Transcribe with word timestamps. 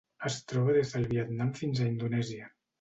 Es 0.29 0.37
troba 0.51 0.75
des 0.77 0.95
del 0.95 1.05
Vietnam 1.13 1.53
fins 1.63 1.85
a 1.85 1.93
Indonèsia. 1.93 2.53